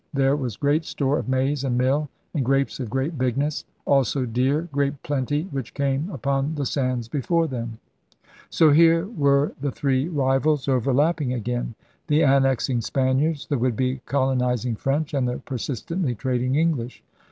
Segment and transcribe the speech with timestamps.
[0.13, 3.65] There was 'great store of maize and mill, and grapes of great bigness.
[3.85, 7.77] Also deer great plenty, which came upon the sands before them.'
[8.49, 11.75] So here were the three rivals overlapping again—
[12.07, 17.03] the annexing Spaniards, the would be coloniz ing French, and the persistently trading English.